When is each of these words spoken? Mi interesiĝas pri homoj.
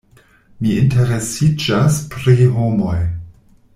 Mi 0.61 0.71
interesiĝas 0.83 1.99
pri 2.15 2.35
homoj. 2.57 2.99